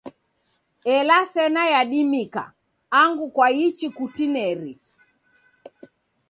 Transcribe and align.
Ela 0.95 1.17
sena 1.33 1.61
yadimika 1.73 2.43
angu 2.99 3.25
kwaichi 3.35 3.87
kutineri. 3.97 4.73